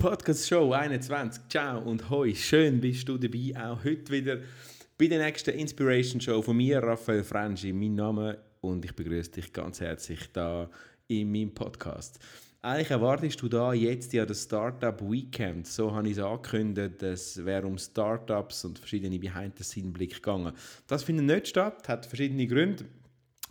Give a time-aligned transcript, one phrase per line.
[0.00, 1.42] Podcast Show 21.
[1.50, 4.38] Ciao und hoi, schön bist du dabei, auch heute wieder
[4.96, 9.52] bei der nächsten Inspiration Show von mir, Raphael Frangi, mein Name und ich begrüße dich
[9.52, 10.70] ganz herzlich da
[11.06, 12.18] in meinem Podcast.
[12.62, 15.66] Eigentlich erwartest du da jetzt ja das Startup Weekend.
[15.66, 17.02] So habe ich es angekündigt.
[17.02, 20.54] Es wäre um Startups und verschiedene Behind-the-Scene-Blick gegangen.
[20.86, 22.86] Das findet nicht statt, hat verschiedene Gründe.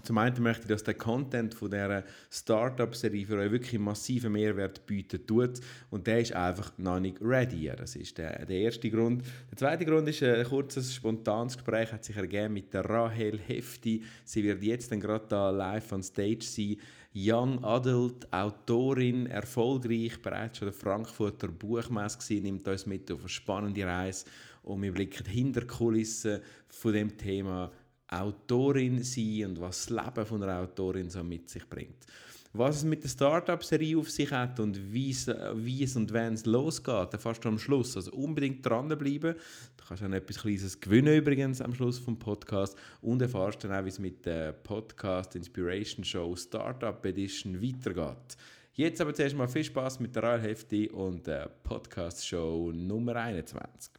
[0.03, 4.85] Zum einen möchte ich, dass der Content von dieser Startup-Serie für euch wirklich massiven Mehrwert
[4.85, 5.59] bieten tut.
[5.89, 7.71] Und der ist einfach noch nicht ready.
[7.77, 9.23] Das ist der, der erste Grund.
[9.51, 14.03] Der zweite Grund ist ein kurzes, spontanes Gespräch, hat sich ergeben mit der Rahel Hefti.
[14.23, 16.77] Sie wird jetzt dann gerade da live on Stage sein.
[17.15, 23.29] Young Adult, Autorin, erfolgreich, bereits schon der Frankfurter Buchmesse gewesen, nimmt uns mit auf eine
[23.29, 24.25] spannende Reise
[24.61, 27.71] und wir blicken hinter die Kulissen von dem Thema
[28.11, 32.05] Autorin sein und was das Leben von einer Autorin so mit sich bringt.
[32.53, 37.13] Was es mit der Startup-Serie auf sich hat und wie es, und wann es losgeht,
[37.19, 37.95] fast am Schluss.
[37.95, 39.35] Also unbedingt dranbleiben.
[39.77, 43.85] Du kannst auch etwas Kleines gewinnen übrigens am Schluss vom Podcast und erfährst dann auch,
[43.85, 48.37] wie es mit der Podcast Inspiration Show Startup Edition weitergeht.
[48.73, 53.15] Jetzt aber zuerst mal viel Spaß mit der Royal Hefti und der Podcast Show Nummer
[53.15, 53.98] 21.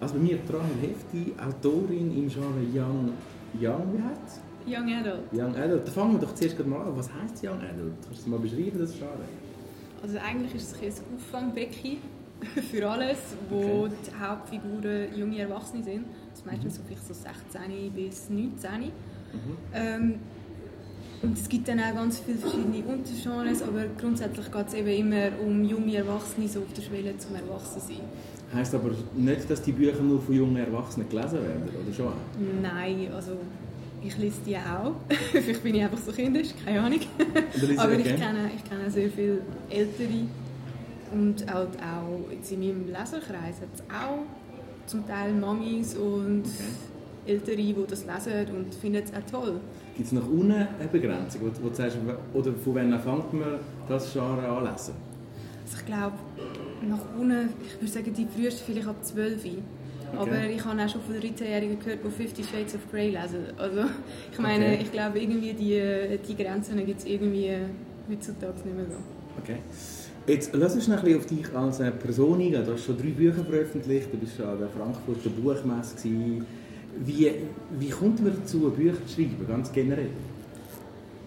[0.00, 3.12] Also bei mir Rahel Hefti, Autorin im Genre Young,
[3.60, 5.32] Young wie heißt Young Adult.
[5.32, 5.86] Young Adult.
[5.86, 6.96] Da fangen wir doch zuerst mal an.
[6.96, 7.94] Was heisst Young Adult?
[8.06, 9.24] Kannst du mal beschreiben, das Genre?
[10.02, 11.96] Also eigentlich ist es ein Auffangbecken
[12.70, 13.90] für alles, wo okay.
[14.06, 16.04] die Hauptfiguren junge Erwachsene sind.
[16.32, 16.76] Das meistens mhm.
[16.76, 18.70] so vielleicht so 16 bis 19.
[18.80, 18.90] Mhm.
[19.74, 20.14] Ähm,
[21.20, 25.30] und es gibt dann auch ganz viele verschiedene Untergenres, aber grundsätzlich geht es eben immer
[25.44, 28.02] um junge Erwachsene, so auf der Schwelle zum Erwachsensein.
[28.54, 32.12] Heißt aber nicht, dass die Bücher nur von jungen Erwachsenen gelesen werden, oder schon?
[32.62, 33.32] Nein, also
[34.02, 34.94] ich lese die auch.
[35.32, 37.00] Vielleicht bin ich einfach so kindisch, keine Ahnung.
[37.76, 40.26] aber ich kenne, ich kenne sehr viele Ältere
[41.12, 44.24] und halt auch jetzt in meinem Leserkreis hat es auch
[44.86, 47.32] zum Teil Mamis und okay.
[47.32, 49.60] Ältere, die das lesen und finden es auch toll.
[49.94, 51.98] Gibt es nach unten eine Begrenzung, wo, wo du sagst,
[52.32, 54.94] oder von wann fängt man das Genre an lesen?
[55.64, 56.14] Also ich glaube,
[56.86, 59.62] nach unten, ich würde sagen, die früheste vielleicht ab 12 okay.
[60.16, 63.46] Aber ich habe auch schon von 13-Jährigen gehört, die Fifty Shades of Grey lesen.
[63.56, 63.82] Also
[64.32, 64.78] ich meine, okay.
[64.82, 67.56] ich glaube, irgendwie die, die Grenzen gibt es irgendwie
[68.10, 68.98] heutzutage nicht mehr so.
[69.42, 69.56] Okay.
[70.26, 72.64] Jetzt lass uns noch ein bisschen auf dich als Person eingehen.
[72.64, 75.96] Du hast schon drei Bücher veröffentlicht, du warst an der Frankfurter Buchmesse.
[77.00, 77.32] Wie,
[77.78, 80.10] wie kommt man dazu, Bücher zu schreiben, ganz generell?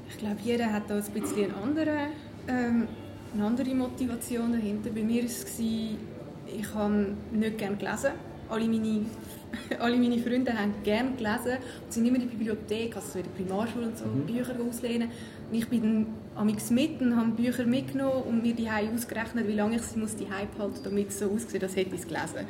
[0.09, 2.11] Ich glaube, jeder hat da ein bisschen einen anderen,
[2.47, 2.87] ähm,
[3.33, 4.89] eine andere Motivation dahinter.
[4.93, 8.11] Bei mir war es, ich habe nicht gerne gelesen.
[8.49, 9.05] Alle meine,
[9.79, 13.31] alle meine Freunde haben gerne gelesen und sind immer in der Bibliothek, also in der
[13.31, 14.25] Primarschule und so, mhm.
[14.25, 15.09] Bücher auslehnen.
[15.49, 19.53] Und ich bin dann amix mit und habe Bücher mitgenommen und mir die ausgerechnet, wie
[19.53, 22.45] lange ich sie muss die behalten, damit es so aussieht, als hätte ich es gelesen.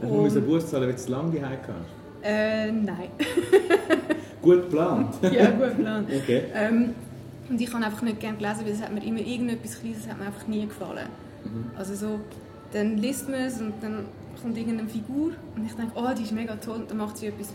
[0.00, 1.58] Also du musst einen Bus zahlen, wenn du es lange die hast?
[2.22, 3.08] Äh, nein.
[4.40, 5.14] gut geplant?
[5.22, 6.08] ja, gut geplant.
[6.14, 6.42] Okay.
[6.54, 6.94] Ähm,
[7.52, 10.18] und ich habe einfach nicht gerne gelesen, weil es hat mir immer irgendetwas Kleines hat
[10.18, 11.06] mir einfach nie gefallen.
[11.44, 11.70] Mhm.
[11.76, 12.20] Also so,
[12.72, 14.06] dann liest man es und dann
[14.40, 17.26] kommt irgendeine Figur und ich denke, oh, die ist mega toll und dann macht sie
[17.26, 17.50] etwas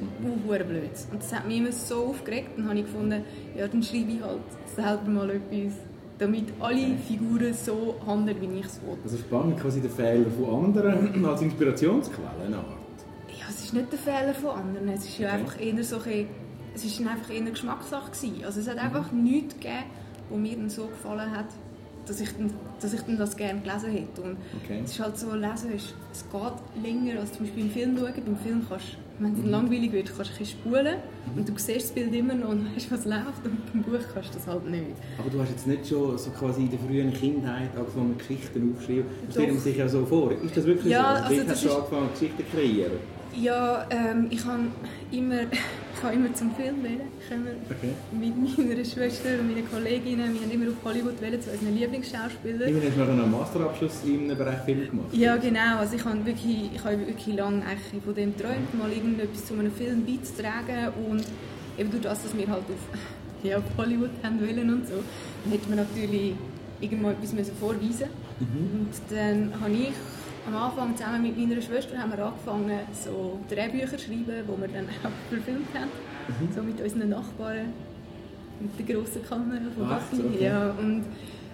[0.00, 0.90] uh, blöd.
[1.10, 3.24] Und das hat mich immer so aufgeregt und dann habe ich gefunden,
[3.56, 4.40] ja, dann schreibe ich halt
[4.74, 5.74] selber mal etwas
[6.16, 8.96] damit alle Figuren so handeln, wie ich es will.
[9.02, 12.54] Also spannend, quasi der Fehler von anderen als Inspirationsquelle
[13.44, 14.88] ja, es ist nicht der Fehler von anderen.
[14.88, 15.38] Es ist ja okay.
[15.38, 16.26] einfach eher so ein,
[16.74, 18.44] es ist einfach eher eine Geschmackssache gewesen.
[18.44, 18.82] Also es hat mhm.
[18.82, 19.84] einfach nichts gegeben,
[20.30, 21.46] was mir dann so gefallen hat,
[22.06, 24.22] dass ich, dann, dass ich dann das gerne gelesen hätte.
[24.22, 24.80] Und okay.
[24.84, 28.12] es ist halt so, lesen ist, es geht länger als zum Beispiel im Film schauen.
[28.24, 29.50] Beim Film kannst wenn es mhm.
[29.50, 30.96] langweilig wird, kannst du ein spulen
[31.32, 31.38] mhm.
[31.38, 34.30] und du siehst das Bild immer noch und weißt, was läuft und beim Buch kannst
[34.30, 34.96] du das halt nicht.
[35.18, 39.04] Aber du hast jetzt nicht schon so quasi in der frühen Kindheit angefangen Geschichten aufschreiben.
[39.26, 40.32] Das stellen sich ja so vor.
[40.32, 41.24] Ist das wirklich ja, so?
[41.24, 42.98] Also, hast du schon angefangen Geschichten zu kreieren?
[43.36, 44.62] Ja, ähm, ich habe
[45.10, 45.40] immer,
[45.96, 47.08] ich habe immer zum Film wählen.
[47.20, 47.92] Ich habe Okay.
[48.12, 52.68] mit meiner Schwester und meinen Kolleginnen, wir haben immer auf Hollywood wählen zu unseren Lieblingsschauspielern.
[52.68, 55.08] Immerhin hast du noch einen Masterabschluss in einem Bereich Film gemacht.
[55.12, 55.78] Ja, genau.
[55.78, 59.54] Also ich habe wirklich, ich habe wirklich lange eigentlich von dem geträumt, mal irgendetwas zu
[59.54, 60.92] einem Film beizutragen.
[61.08, 61.24] Und
[61.78, 62.98] eben durch das, dass wir halt auf,
[63.42, 64.94] ja, auf Hollywood haben wollen und so,
[65.50, 66.34] hätte man natürlich
[66.80, 68.08] irgendwann etwas müssen vorweisen
[68.40, 69.92] Und dann habe ich
[70.46, 74.68] am Anfang zusammen mit meiner Schwester haben wir angefangen, so Drehbücher zu schreiben, die wir
[74.68, 75.90] dann auch verfilmt haben.
[76.54, 77.72] So mit unseren Nachbarn,
[78.60, 80.44] mit der grossen Kamera von so, okay.
[80.44, 81.04] Ja, und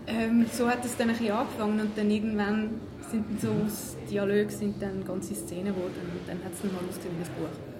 [0.07, 2.71] ähm, so hat es dann ein bisschen angefangen und dann irgendwann
[3.11, 6.73] sind dann so aus Dialogen sind dann ganze Szenen geworden und dann hat es dann
[6.73, 7.71] mal ausgesehen wie ein Buch.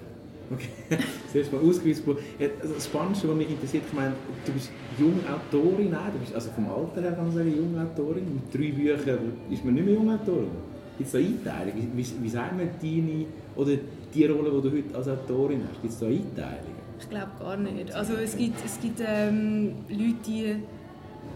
[0.53, 1.03] Okay.
[1.31, 2.03] Zuerst mal ausgewiesen.
[2.37, 4.13] Ja, also das Spannendste, was mich interessiert, ich meine,
[4.45, 4.69] du bist
[4.99, 8.25] junge Autorin, nein, du bist also vom Alter her kann man sagen, junge Autorin.
[8.35, 10.51] Mit drei Büchern ist man nicht mehr junge Autorin.
[10.97, 11.91] Gibt es da Einteilungen?
[11.95, 13.77] Wie, wie sagen wir deine, oder
[14.13, 16.81] die Rolle, die du heute als Autorin hast, gibt es da Einteilungen?
[16.99, 17.93] Ich glaube gar nicht.
[17.93, 20.55] Also es gibt, es gibt ähm, Leute, die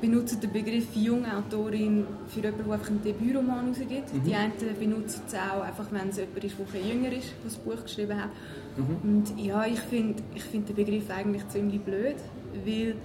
[0.02, 4.14] benutzen den Begriff Jungautorin für jemanden, der einfach einen Debütroman rausgibt.
[4.14, 4.24] Mhm.
[4.24, 7.56] Die einen benutzen es auch einfach, wenn es jemand ist, der jünger ist, der das
[7.56, 8.30] Buch geschrieben hat.
[8.78, 12.16] Und ja, ich finde ich find den Begriff eigentlich ziemlich blöd,
[12.66, 12.96] weil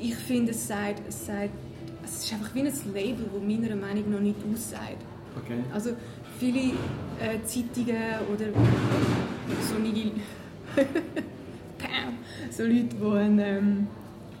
[0.00, 1.50] ich finde, es sagt, es sagt,
[2.04, 5.04] es ist einfach wie ein Label, das meiner Meinung nach nicht aussagt.
[5.36, 5.58] Okay.
[5.72, 5.90] Also
[6.38, 6.72] viele
[7.20, 7.96] äh, Zeitungen
[8.32, 8.46] oder
[9.68, 10.12] so eine
[11.78, 12.18] Pam,
[12.50, 13.86] so Leute, die eine ähm,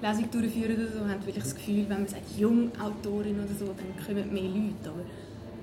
[0.02, 4.06] Lesung durchführen oder so, haben wirklich das Gefühl, wenn man sagt Jungautorin oder so, dann
[4.06, 4.90] kommen mehr Leute.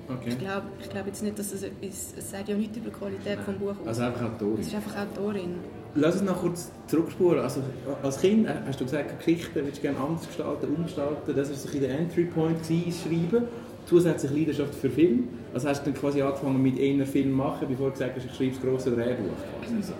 [0.07, 0.29] Aber okay.
[0.29, 2.95] ich glaube ich glaub jetzt nicht, dass es etwas, es sagt ja nichts über die
[2.95, 3.77] Qualität des Buches.
[3.85, 4.59] Also einfach Autorin.
[4.59, 5.55] es ist einfach Autorin.
[5.95, 7.39] Lass uns noch kurz zurückspulen.
[7.39, 7.61] Also,
[8.03, 11.35] als Kind äh, hast du gesagt, Geschichten willst du gerne anders gestalten, umgestalten.
[11.35, 13.45] Das war so der Entry Point, gewesen, Schreiben.
[13.87, 15.29] Zusätzlich Leidenschaft für Film.
[15.53, 18.35] Also hast du dann quasi angefangen mit einem Film machen, bevor du gesagt hast, ich
[18.35, 19.31] schreibe das grosse Drehbuch.
[19.61, 19.81] Quasi.
[19.81, 19.93] so.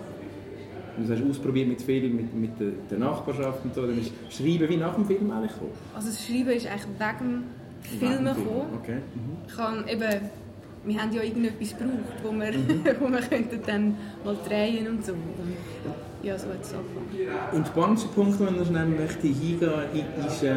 [0.98, 3.84] Und das hast du ausprobiert mit Film, mit, mit der, der Nachbarschaft und so.
[3.84, 5.72] Dann ist Schreiben wie nach dem Film eigentlich gekommen.
[5.96, 8.80] Also das Schreiben ist eigentlich wegen dem Film, gekommen.
[8.82, 8.96] Okay.
[8.96, 9.38] Mhm.
[9.48, 10.30] Ich habe eben,
[10.86, 12.54] wir haben ja irgendetwas gebraucht, wo wir,
[13.00, 13.96] wo wir könnten dann
[14.26, 15.14] mal drehen und so.
[16.24, 17.38] Ja, so hat es angefangen.
[17.54, 19.72] Und der spannendste Punkt, wenn ich noch schnell möchte hingehen
[20.28, 20.56] ist äh,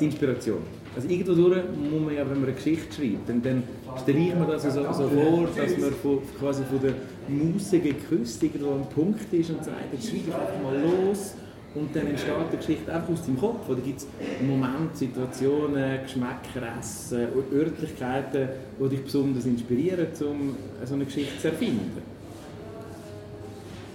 [0.00, 0.62] die Inspiration.
[0.96, 3.62] Also irgendwo muss man ja, wenn man eine Geschichte schreibt, dann, dann
[4.00, 6.94] stelle ich mir das so, so vor, dass man von, quasi von der
[7.28, 11.34] Muse geküsst irgendwo am Punkt ist und sagt, jetzt schreibe ich einfach mal los
[11.74, 13.68] und dann entsteht die Geschichte einfach aus deinem Kopf.
[13.68, 14.06] Oder gibt es
[14.40, 18.48] Momente, Situationen, Geschmäcker, Essen, Örtlichkeiten,
[18.80, 22.02] die dich besonders inspirieren, um so eine Geschichte zu erfinden?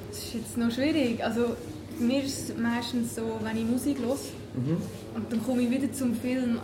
[0.09, 1.24] Das ist jetzt noch schwierig.
[1.24, 1.56] Also,
[2.00, 4.18] mir ist es meistens so, wenn ich Musik höre
[5.15, 6.59] und dann komme ich wieder zum Film.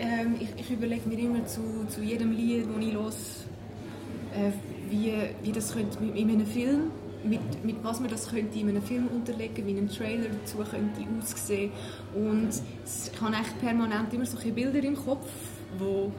[0.00, 3.08] Ähm, ich, ich überlege mir immer zu, zu jedem Lied, das ich höre,
[4.34, 4.52] äh,
[4.88, 5.12] wie,
[5.42, 6.90] wie das könnte in einem Film,
[7.22, 11.02] mit, mit was man das könnte in einem Film unterlegen, wie ein Trailer dazu könnte
[11.20, 11.70] aussehen.
[12.14, 15.28] Und ich habe echt permanent immer solche Bilder im Kopf,
[15.78, 16.10] wo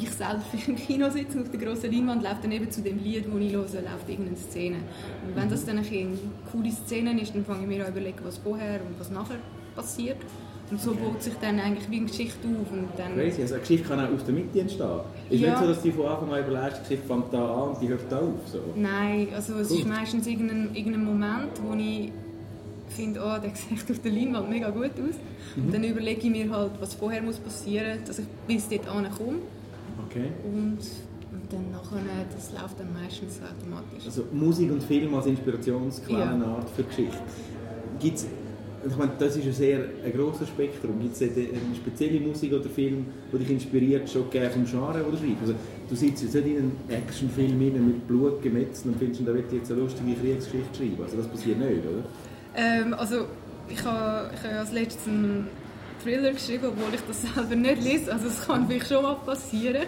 [0.00, 3.26] ich selbst im Kino sitze auf der grossen Leinwand läuft dann eben zu dem Lied,
[3.26, 4.76] das ich höre, läuft irgendeine Szene.
[5.26, 6.18] Und wenn das dann eine
[6.50, 9.38] coole Szene ist, dann fange ich mir an überlegen, was vorher und was nachher
[9.74, 10.16] passiert.
[10.70, 12.72] Und so baut sich dann eigentlich wie eine Geschichte auf.
[12.72, 13.42] Und dann, Crazy.
[13.42, 15.00] Also eine Geschichte kann auch aus der Mitte entstehen.
[15.30, 15.50] Ist Ja.
[15.50, 17.88] nicht so, dass du von Anfang an überlegst, die Geschichte fängt da an und die
[17.88, 18.48] hört da auf.
[18.50, 18.58] So.
[18.74, 19.78] Nein, also es Cool.
[19.78, 22.10] ist meistens irgendein, irgendein Moment, wo ich
[22.88, 25.16] finde, oh, der sieht auf der Leinwand mega gut aus.
[25.56, 28.88] Und dann überlege ich mir halt, was vorher muss passieren muss, dass ich bis dort
[28.88, 29.38] ankomme.
[30.08, 30.26] Okay.
[30.44, 32.02] Und, und dann nachher,
[32.34, 34.04] das läuft dann meistens automatisch.
[34.04, 37.16] Also Musik und Film als Inspirationsquellenart für Geschichte.
[38.00, 38.26] Gibt's,
[38.88, 41.00] ich meine, das ist ein sehr ein grosses Spektrum.
[41.00, 45.16] Gibt es eine spezielle Musik oder Film, die dich inspiriert, schon gerne vom Genre, du
[45.16, 45.42] schreibst?
[45.42, 45.54] Also,
[45.88, 49.70] du sitzt jetzt nicht in einem Actionfilm mit Blut gemetzt und findest, da ich jetzt
[49.70, 51.02] eine lustige Kriegsgeschichte schreiben.
[51.02, 52.04] Also das passiert nicht, oder?
[52.56, 53.26] Ähm, also
[53.68, 55.48] ich habe, ich habe als letztes einen
[56.02, 58.12] Thriller geschrieben, obwohl ich das selber nicht lese.
[58.12, 59.86] Also es kann vielleicht schon mal passieren.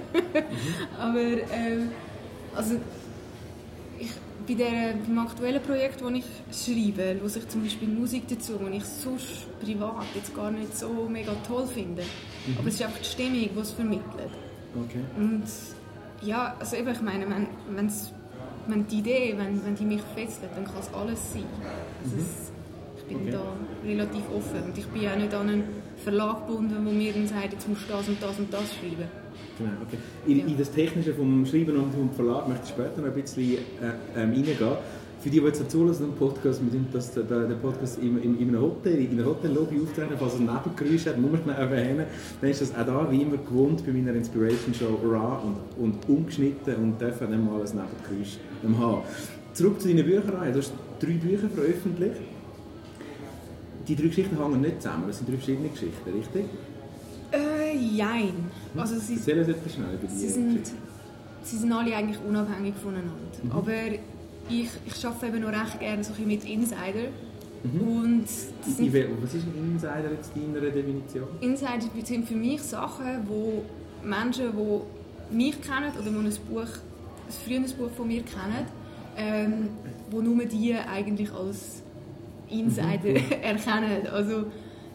[0.98, 1.90] Aber ähm,
[2.54, 2.74] also
[3.98, 4.10] ich,
[4.48, 6.24] bei der, beim aktuellen Projekt, das ich
[6.64, 11.06] schreibe, höre ich zum Beispiel Musik dazu, die ich sonst privat jetzt gar nicht so
[11.08, 12.02] mega toll finde.
[12.58, 14.32] Aber es ist einfach die Stimmung, die es vermittelt.
[14.74, 15.00] Okay.
[15.16, 15.44] Und
[16.22, 18.12] ja, also eben, ich meine, wenn, wenn's,
[18.66, 21.44] wenn die Idee, wenn, wenn die mich fesselt, dann kann es alles sein.
[22.02, 22.52] Also es,
[22.98, 23.30] ich bin Okay.
[23.32, 23.42] da
[23.86, 25.64] relativ offen und ich bin auch nicht an einen
[26.04, 29.08] Verlag gebunden, wo mir dann sagt, jetzt musst du das und das und das schreiben.
[29.58, 29.98] Genau, okay.
[30.26, 30.46] In, Ja.
[30.46, 33.56] in das Technische vom Schreiben und vom Verlag möchte ich später noch ein bisschen äh,
[34.16, 34.56] ähm, reingehen.
[35.20, 38.38] Für die, die jetzt zulassen, den Podcast, wir sind das, der, der Podcast in, in,
[38.38, 41.56] in einem Hotel, in einer Hotellobby auftreten, falls es ein Nebengeräusch hat, muss man schnell
[41.56, 42.06] erwähnen.
[42.40, 46.08] Dann ist das auch da, wie immer, gewohnt bei meiner Inspiration Show raw und, und
[46.08, 48.38] ungeschnitten und dürfen dann mal ein Nebengeräusch
[48.78, 49.02] haben.
[49.54, 50.52] zurück zu deinen Büchern.
[50.52, 52.20] Du hast drei Bücher veröffentlicht.
[53.88, 56.44] Die drei Geschichten hängen nicht zusammen, das sind drei verschiedene Geschichten, richtig?
[57.78, 58.50] Jein.
[58.76, 60.60] Also sie, Erzähl uns etwas schnell über die sie, sind,
[61.42, 63.12] sie sind alle eigentlich unabhängig voneinander.
[63.42, 63.52] Mhm.
[63.52, 63.72] Aber
[64.50, 67.08] ich, ich arbeite eben noch recht gerne so mit Insider.
[67.62, 67.80] Mhm.
[67.80, 71.26] Und sind, Was ist ein Insider jetzt in deiner Definition?
[71.40, 73.64] Insider sind für mich Sachen, wo
[74.04, 78.66] Menschen, die mich kennen oder die ein Buch, ein früheres Buch von mir kennen,
[79.16, 79.68] ähm,
[80.10, 81.82] wo nur die eigentlich als
[82.48, 84.06] Insider erkennen.
[84.12, 84.46] Also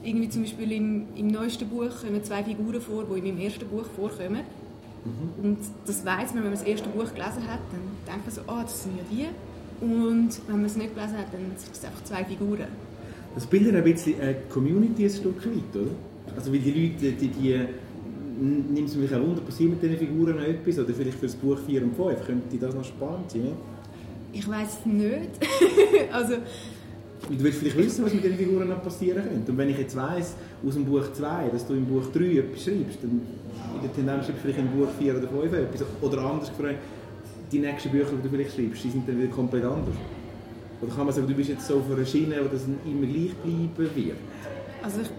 [0.03, 3.67] irgendwie zum Beispiel im, im neuesten Buch kommen zwei Figuren vor, die in meinem ersten
[3.67, 4.41] Buch vorkommen.
[5.41, 8.41] Und das weiß man, wenn man das erste Buch gelesen hat, dann denkt man so,
[8.48, 9.86] ah, das sind ja die.
[9.86, 12.67] Und wenn man es nicht gelesen hat, dann sind es einfach zwei Figuren.
[13.36, 15.91] Das bildet ein bisschen eine Community ein Stück weit, oder?
[16.36, 17.60] Also weil die Leute, die, die
[18.39, 20.79] nimmt es mich auch Wunder, passiert mit diesen Figuren noch etwas?
[20.79, 23.51] Oder vielleicht für das Buch 4 und 5, könnte das noch spannend sein?
[24.31, 25.29] Ich weiß es nicht.
[26.12, 26.36] also,
[27.30, 29.51] Du willst vielleicht wissen, was mit diesen Figuren noch passieren könnte.
[29.51, 32.63] Und wenn ich jetzt weiss, aus dem Buch 2, dass du im Buch 3 etwas
[32.63, 33.22] schreibst, dann
[33.75, 35.88] in der Tendenz schreibst du vielleicht im Buch 4 oder 5 etwas.
[36.01, 36.80] Oder anders gefragt,
[37.51, 39.96] die nächsten Bücher, die du vielleicht schreibst, die sind dann wieder komplett anders.
[40.82, 43.34] Oder kann man sagen, du bist jetzt so auf einer Schiene, wo das immer gleich
[43.36, 44.18] bleiben wird?
[44.84, 45.10] also ich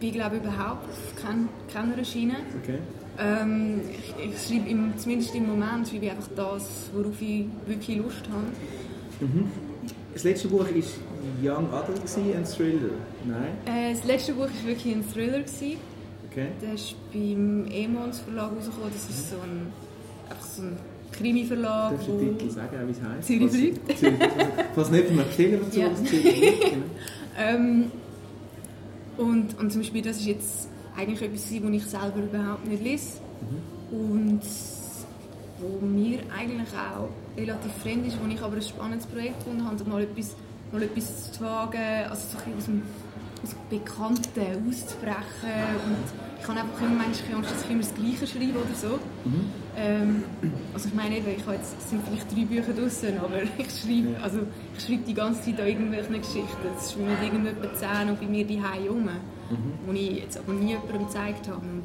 [0.00, 2.36] bin glaube überhaupt auf kein, keiner Schiene.
[2.62, 2.78] Okay?
[3.18, 7.96] Ähm, ich, ich schreibe im, zumindest im Moment schreibe ich einfach das, worauf ich wirklich
[7.96, 8.46] Lust habe.
[10.14, 10.68] Das letzte Buch war
[11.42, 12.90] Young Adult gewesen, ein Thriller.
[13.26, 13.52] Nein?
[13.66, 15.38] Äh, das letzte Buch war wirklich ein Thriller.
[15.40, 15.76] Gewesen.
[16.30, 16.48] Okay.
[16.62, 18.90] Der ist beim Emons Verlag rausgekommen.
[18.92, 19.72] Das ist so ein,
[20.30, 20.76] einfach so ein
[21.12, 21.92] Krimi-Verlag.
[21.92, 23.26] Darfst du den Titel sagen, wie es heisst?
[23.26, 23.74] Zürich.
[23.86, 24.64] Falls- Zürich fliegt.
[24.74, 25.88] Falls nicht, mal erzählen dazu, Ja.
[25.88, 26.84] genau.
[27.40, 27.84] Ähm,
[29.16, 33.18] und, und zum Beispiel, das ist jetzt eigentlich etwas, was ich selber überhaupt nicht lese.
[33.92, 34.40] Und
[35.60, 39.84] wo mir eigentlich auch relativ fremd ist, wo ich aber ein spannendes Projekt gefunden habe,
[39.88, 40.34] mal etwas,
[40.72, 42.82] mal etwas zu wagen, also so ein aus dem,
[43.42, 45.54] aus dem Bekannten auszubrechen.
[45.86, 46.04] Und
[46.40, 48.98] ich habe einfach immer manchmal Angst, dass ich immer das Gleiche schreibe oder so.
[49.76, 50.24] Ähm,
[50.74, 53.70] also ich meine, eben, ich habe jetzt, es sind vielleicht drei Bücher draussen, aber ich
[53.70, 54.22] schreibe, Ja.
[54.22, 54.40] also
[54.76, 56.66] ich schreibe die ganze Zeit an irgendwelchen Geschichten.
[56.74, 59.08] Das ist mit irgendjemandem zehn und bei mir die rum,
[59.86, 61.60] wo ich jetzt aber nie jemandem gezeigt habe.
[61.60, 61.82] Und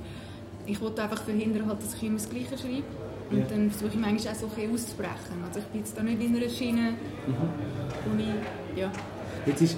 [0.65, 2.83] ich wollte einfach verhindern, halt, dass ich immer das Gleiche schreibe.
[3.29, 3.45] Und Ja.
[3.49, 5.37] dann versuche ich manchmal auch so ein auszubrechen.
[5.47, 6.93] Also ich bin jetzt da nicht in einer Schiene,
[7.27, 8.91] wo ich, ja,
[9.45, 9.77] Jetzt ist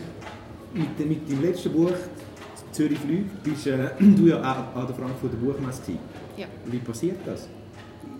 [0.74, 1.92] mit, mit deinem letzten Buch
[2.72, 6.00] Zürich fliegt, bist äh, du ja auch an der Frankfurter Buchmesse gewesen.
[6.38, 6.46] ja.
[6.66, 7.48] Wie passiert das?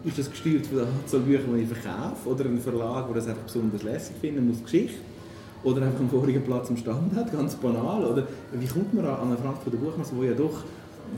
[0.06, 2.30] Ist das gesteuert von der Anzahl Bücher, die ich verkaufe?
[2.30, 4.96] Oder ein Verlag, der das einfach besonders lässig findet, muss Geschichte?
[5.64, 8.06] Oder einfach einen vorigen Platz am Stand hat, ganz banal?
[8.06, 10.64] Oder wie kommt man an eine Frankfurter Buchmesse, die ja doch,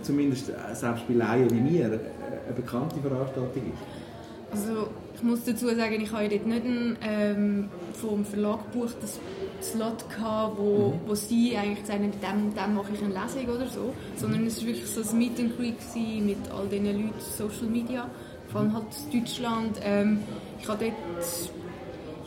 [0.03, 1.99] zumindest äh, selbst bei Laien wie mir, äh,
[2.47, 4.51] eine bekannte Veranstaltung ist?
[4.51, 9.19] Also ich muss dazu sagen, ich habe dort nicht einen, ähm, vom Verlag gebucht, das
[9.61, 13.67] Slot gehabt, wo, wo sie eigentlich gesagt haben, dem, dem mache ich eine Lesung oder
[13.67, 15.75] so, sondern es war wirklich so ein Meet and Greet
[16.23, 18.09] mit all diesen Leuten, Social Media,
[18.49, 19.79] vor allem halt Deutschland.
[19.83, 20.19] Ähm,
[20.61, 21.49] ich habe dort,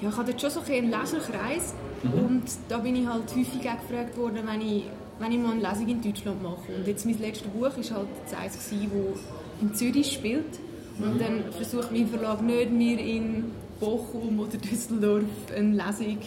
[0.01, 3.89] ja, ich dort schon so ein einen Leserkreis und da bin ich halt häufig auch
[3.89, 4.85] gefragt worden, wenn ich,
[5.21, 6.75] wenn ich mal eine Lesung in Deutschland mache.
[6.77, 10.59] Und jetzt mein letztes Buch war halt das eins, das in Zürich spielt.
[10.99, 13.45] Und dann versucht mein Verlag nicht, mir in
[13.79, 15.25] Bochum oder Düsseldorf
[15.57, 16.19] eine Lesung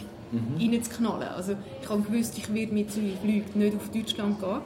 [0.60, 1.28] reinzuknallen.
[1.30, 4.62] Also ich habe gewusst, ich werde mit Zürich fliegt nicht auf Deutschland gehen.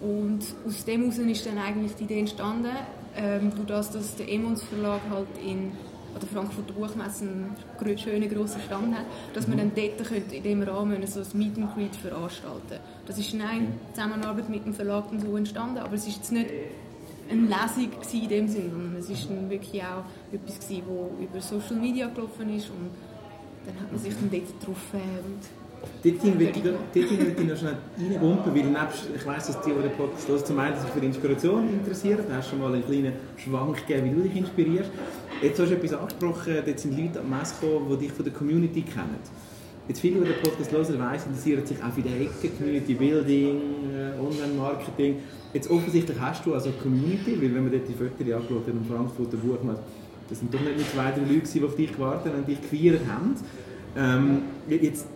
[0.00, 2.70] Und aus dem heraus ist dann eigentlich die Idee entstanden,
[3.16, 5.72] ähm, durch das, dass der Emons Verlag halt in
[6.16, 9.04] an der Frankfurter Buchmesse einen schönen grossen Stand hat,
[9.34, 13.18] dass man dann dort könnte in dem Rahmen so ein Meet and Greet veranstalten Das
[13.18, 16.50] ist nein Zusammenarbeit mit dem Verlag und so entstanden, aber es ist jetzt nicht
[17.28, 21.40] eine Lesung in dem Sinne, sondern es ist dann wirklich auch etwas gewesen, wo über
[21.42, 22.90] Social Media gelaufen ist und
[23.66, 25.42] dann hat man sich dann dort getroffen und
[26.02, 30.28] Dorthin will ich, noch schnell reinbumpen, weil nebst, ich weiss, dass die, die den Podcast
[30.28, 32.24] hören, zum einen sich für Inspiration interessieren.
[32.28, 34.90] Du hast schon mal einen kleinen Schwank gegeben, wie du dich inspirierst.
[35.42, 38.32] Jetzt hast du etwas angesprochen, dort sind Leute am Mess gekommen, die dich von der
[38.32, 39.18] Community kennen.
[39.86, 43.60] Jetzt viele, die den Podcast hören, weiss, interessieren sich auch für die Ecke, Community Building,
[43.94, 45.16] äh, Online-Marketing.
[45.52, 48.84] Jetzt offensichtlich hast du also Community, weil wenn man dort die Fotos angeschaut hat am
[48.84, 49.82] Frankfurter Buchmesse,
[50.28, 53.02] das sind doch nicht nur zwei, drei Leute, die auf dich gewartet und dich gefeiert
[53.06, 53.36] haben.
[53.94, 55.06] Ähm, jetzt,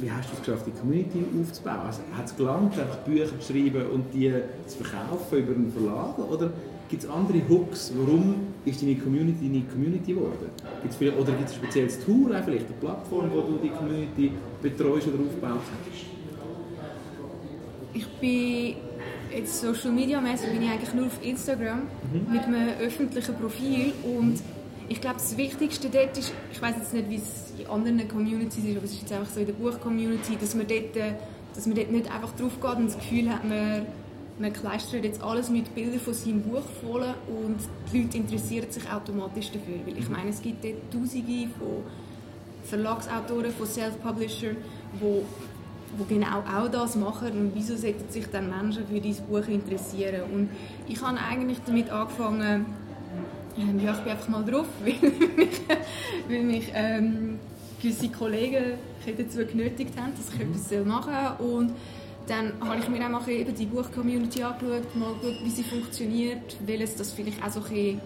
[0.00, 1.80] wie hast du es geschafft, die Community aufzubauen?
[1.86, 4.32] Also, hat es gelangt, einfach Bücher zu schreiben und die
[4.66, 6.18] zu verkaufen über einen Verlag?
[6.18, 6.52] Oder
[6.90, 7.92] gibt es andere Hooks?
[7.96, 10.50] Warum ist deine Community deine Community geworden?
[10.82, 13.70] Gibt's vielleicht, oder gibt es ein spezielles Tool, auch vielleicht eine Plattform, wo du die
[13.70, 16.06] Community betreust oder aufgebaut hast?
[17.94, 18.76] Ich bin
[19.34, 21.82] jetzt Social Media mäßig bin ich eigentlich nur auf Instagram
[22.30, 24.40] mit einem öffentlichen Profil und
[24.88, 28.64] ich glaube, das Wichtigste dort ist, ich weiß jetzt nicht, wie es in anderen Communities
[28.64, 31.12] ist, aber es ist jetzt einfach so in der Buch-Community, dass man dort, äh,
[31.54, 33.86] dass man dort nicht einfach drauf geht und das Gefühl hat, man,
[34.40, 37.58] man kleistert jetzt alles mit Bildern von seinem Buch voll und
[37.92, 39.76] die Leute interessieren sich automatisch dafür.
[39.86, 41.84] Weil ich meine, es gibt dort Tausende von
[42.64, 44.52] Verlagsautoren, von Self-Publisher,
[44.98, 45.24] wo
[45.98, 50.22] wo genau auch das machen und wieso sollten sich dann Menschen für dieses Buch interessieren
[50.32, 50.48] und
[50.86, 52.64] ich habe eigentlich damit angefangen
[53.58, 55.60] ähm, ja, ich bin einfach mal drauf, weil mich,
[56.28, 57.38] weil mich ähm,
[57.80, 61.46] gewisse Kollegen dazu genötigt haben, dass ich etwas machen soll.
[61.46, 61.72] Und
[62.30, 66.56] dann habe ich mir auch mal eben die Buch-Community angeschaut, mal geschaut, wie sie funktioniert,
[66.64, 68.00] welches das vielleicht auch so, ein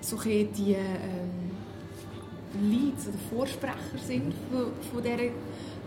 [0.00, 1.52] so ein die ähm,
[2.70, 5.30] Leads oder Vorsprecher sind von, von dieser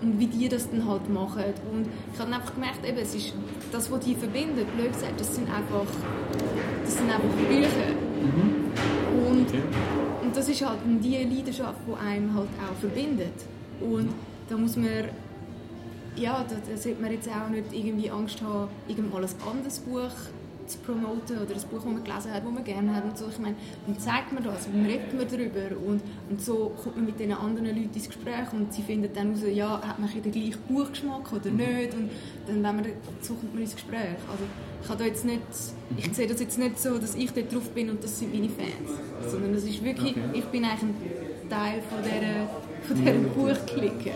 [0.01, 1.43] und wie die das dann halt machen.
[1.73, 3.33] Und ich habe einfach gemerkt, eben, es ist
[3.73, 5.85] das, was die verbindet, blöd gesagt, das sind einfach,
[6.85, 7.91] das sind einfach Bücher.
[8.21, 9.27] Mhm.
[9.27, 9.61] Und, okay.
[10.21, 13.33] und das ist halt die Leidenschaft, die einem halt auch verbindet.
[13.81, 14.13] Und
[14.47, 15.09] da muss man,
[16.15, 20.11] ja, da, da sollte man jetzt auch nicht irgendwie Angst haben, irgendwann ein anderes Buch
[20.69, 23.27] zu promoten oder ein Buch, das man gelesen hat, das man gerne hat und so.
[23.27, 23.55] Ich meine,
[23.87, 27.33] dann zeigt man das, dann redet man darüber und, und so kommt man mit den
[27.33, 31.33] anderen Leuten ins Gespräch und sie finden dann raus, ja, hat man den gleichen Buchgeschmack
[31.33, 32.09] oder nicht und
[32.47, 32.85] dann wenn man,
[33.21, 34.19] so kommt man ins Gespräch.
[34.29, 34.43] Also
[34.83, 35.41] ich, habe da jetzt nicht,
[35.97, 38.49] ich sehe das jetzt nicht so, dass ich dort drauf bin und das sind meine
[38.49, 38.91] Fans,
[39.27, 40.21] sondern es ist wirklich, okay.
[40.33, 42.47] ich bin eigentlich ein Teil von dieser,
[42.87, 44.11] von dieser Buchklicke.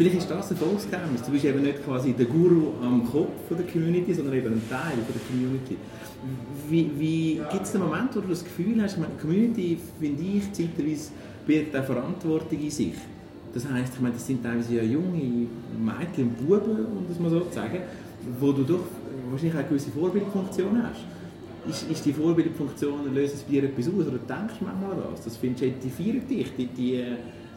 [0.00, 1.22] Vielleicht ist das ein Erfolgsgeheimnis.
[1.24, 4.96] Du bist eben nicht quasi der Guru am Kopf der Community, sondern eben ein Teil
[4.96, 5.76] der Community.
[6.70, 10.50] Wie, wie gibt es einen Moment, wo du das Gefühl hast, die Community, finde ich,
[10.54, 11.10] zeitweise
[11.46, 12.94] birgt auch Verantwortung in sich.
[13.52, 17.28] Das heisst, ich meine, das sind teilweise ja junge Mädchen und Buben, um das mal
[17.28, 17.80] so zu sagen,
[18.40, 18.86] wo du doch
[19.30, 21.04] wahrscheinlich auch gewisse Vorbildfunktion hast.
[21.68, 25.12] Ist, ist die Vorbildfunktion, löst es bei dir etwas aus oder denkst du manchmal an
[25.12, 25.24] das?
[25.24, 27.04] Das findest du, die feiern dich, die, die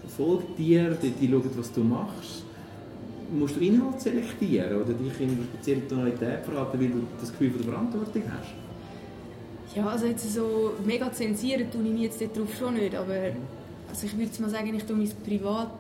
[0.08, 2.44] folgt dir, die, die schauen, was du machst.
[3.32, 7.52] Musst du Inhalt selektieren oder dich in einer speziellen Tonalität verhalten, weil du das Gefühl
[7.52, 9.76] von der Verantwortung hast?
[9.76, 13.32] Ja, also jetzt so mega zensieren tue ich mich jetzt darauf schon nicht, aber
[13.90, 15.72] also ich würde mal sagen, ich tue mein Privat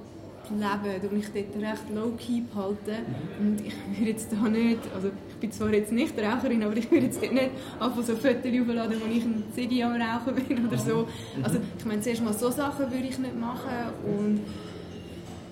[0.49, 3.05] Leben, da ich dort recht low-key behalten.
[3.39, 6.89] Und ich würde jetzt da nicht, also ich bin zwar jetzt nicht Raucherin, aber ich
[6.91, 10.67] würde jetzt dort nicht einfach so Fotos aufladen, wo ich ein Ziggy am Rauchen bin
[10.67, 11.07] oder so.
[11.41, 14.41] Also ich meine, zuerst mal so Sachen würde ich nicht machen und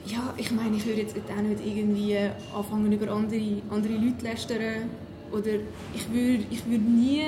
[0.06, 2.18] ja, ich meine, ich würde jetzt auch nicht irgendwie
[2.56, 4.90] anfangen, über andere, andere Leute lästern
[5.32, 5.52] oder
[5.96, 7.24] ich würde ich würd nie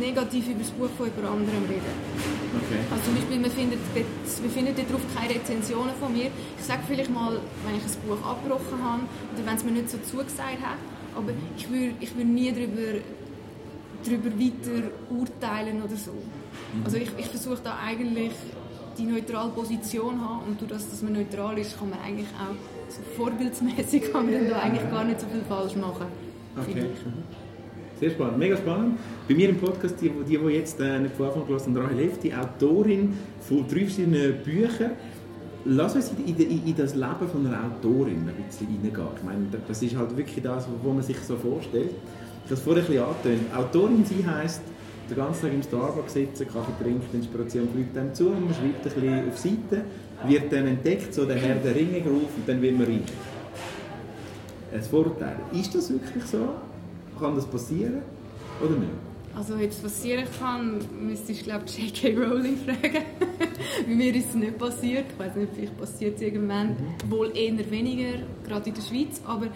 [0.00, 1.94] negativ über das Buch von jemand anderem reden.
[2.56, 2.80] Okay.
[2.90, 6.30] Also zum Beispiel, man findet, man findet darauf keine Rezensionen von mir.
[6.58, 9.02] Ich sage vielleicht mal, wenn ich ein Buch abgebrochen habe
[9.34, 10.78] oder wenn es mir nicht so zugesagt hat,
[11.16, 13.00] aber ich würde ich würd nie darüber,
[14.04, 16.12] darüber weiter urteilen oder so.
[16.12, 16.84] Mhm.
[16.84, 18.32] Also ich, ich versuche da eigentlich
[18.98, 22.54] die neutrale Position haben und durch das, dass man neutral ist, kann man eigentlich auch
[22.88, 26.06] so vorbildsmäßig kann man da eigentlich gar nicht so viel falsch machen.
[26.58, 26.86] Okay.
[28.00, 28.98] Sehr spannend, mega spannend.
[29.28, 32.04] Bei mir im Podcast, die, die, die jetzt äh, nicht von Anfang gelassen haben, Rahel
[32.04, 34.92] Hefti, Autorin von drei verschiedenen Büchern.
[35.64, 39.08] Lass uns in, in, in, das Leben von einer Autorin ein bisschen reingehen.
[39.16, 41.90] Ich meine, das ist halt wirklich das, was man sich so vorstellt.
[42.44, 43.56] Ich habe es vorher ein bisschen angetönt.
[43.56, 44.62] Autorin sein heisst,
[45.10, 49.00] den ganzen Tag im Starbucks sitzen, Kaffee trinken, Inspiration fliegt einem zu, man schreibt ein
[49.00, 49.84] bisschen auf Seite,
[50.26, 53.02] wird dann entdeckt, so der Herr der Ringe gerufen und dann wird man reich
[54.76, 55.36] ein Vorurteil.
[55.52, 56.48] Ist das wirklich so?
[57.18, 58.02] Kann das passieren
[58.62, 58.92] oder nicht?
[59.36, 62.16] Also ob es passieren kann, müsste ich glaube J.K.
[62.16, 63.04] Rowling fragen.
[63.86, 65.04] Bei mir ist es nicht passiert.
[65.12, 66.68] Ich weiß nicht, vielleicht passiert es irgendwann.
[66.68, 67.10] Mhm.
[67.10, 69.20] Wohl eher weniger, gerade in der Schweiz.
[69.26, 69.52] Aber mhm.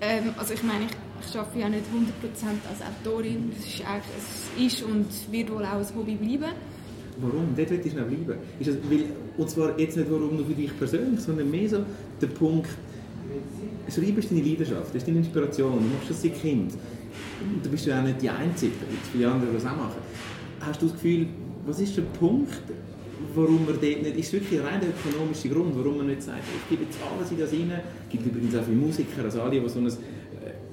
[0.00, 3.52] ähm, also ich meine, ich, ich arbeite ja nicht 100% als Autorin.
[3.58, 3.82] Es ist,
[4.56, 6.54] es ist und wird wohl auch ein Hobby bleiben.
[7.20, 7.54] Warum?
[7.54, 8.38] Dort willst du noch bleiben.
[8.58, 9.04] Ist das, weil,
[9.36, 11.84] und zwar jetzt nicht warum nur für dich persönlich, sondern mehr so
[12.20, 12.70] der Punkt,
[13.94, 16.72] Schreiben ist deine Leidenschaft, das ist deine Inspiration, du machst das seit Kind.
[17.62, 20.00] Du bist ja auch nicht die Einzige, es viele andere, die das auch machen.
[20.60, 21.26] Hast du das Gefühl,
[21.66, 22.62] was ist der Punkt,
[23.34, 26.42] warum man dort nicht, ist es wirklich ein rein ökonomischer Grund, warum man nicht sagt,
[26.42, 29.60] ich gebe jetzt alles in das rein, es gibt übrigens auch viele Musiker, also alle,
[29.60, 29.90] die so ein äh,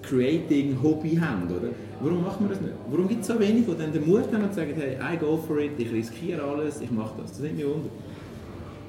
[0.02, 1.70] Creating-Hobby haben, oder?
[2.02, 2.74] Warum macht man das nicht?
[2.90, 5.38] Warum gibt es so wenig, die dann den Mut haben und sagen, hey, I go
[5.38, 7.32] for it, ich riskiere alles, ich mache das.
[7.32, 7.90] Das nimmt mich wunder.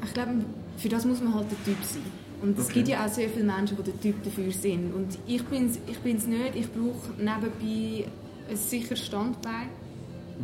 [0.05, 0.31] Ich glaube,
[0.79, 2.03] für das muss man halt der Typ sein.
[2.43, 2.75] Und es okay.
[2.75, 4.95] gibt ja auch sehr viele Menschen, die der Typ dafür sind.
[4.95, 6.55] Und ich bin es ich bin's nicht.
[6.55, 8.07] Ich brauche nebenbei
[8.49, 9.69] ein sicheres Standbein.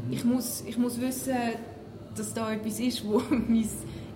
[0.06, 0.12] Mhm.
[0.12, 1.34] Ich, muss, ich muss wissen,
[2.14, 3.68] dass da etwas ist, wo mein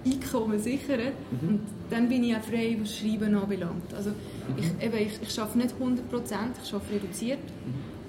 [0.04, 1.14] Einkommen sichert.
[1.30, 1.48] Mhm.
[1.48, 3.94] Und dann bin ich auch frei, was Schreiben anbelangt.
[3.94, 4.16] Also mhm.
[4.58, 7.40] ich, eben, ich, ich arbeite nicht 100 Prozent, ich arbeite reduziert.